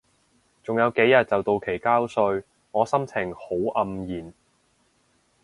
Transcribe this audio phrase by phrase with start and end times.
[0.63, 4.33] 仲有幾日就到期交稅，我心情好黯然